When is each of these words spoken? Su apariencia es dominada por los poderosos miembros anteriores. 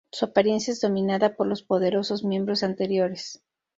Su 0.11 0.25
apariencia 0.25 0.71
es 0.71 0.81
dominada 0.81 1.35
por 1.35 1.45
los 1.45 1.61
poderosos 1.61 2.23
miembros 2.23 2.63
anteriores. 2.63 3.43